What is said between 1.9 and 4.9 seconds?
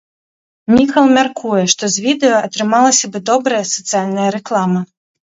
з відэа атрымалася бы добрая сацыяльная рэклама.